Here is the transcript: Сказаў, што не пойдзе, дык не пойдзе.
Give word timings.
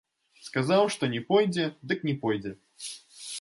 Сказаў, 0.45 0.89
што 0.95 1.09
не 1.11 1.21
пойдзе, 1.33 1.67
дык 1.93 1.99
не 2.09 2.17
пойдзе. 2.25 2.51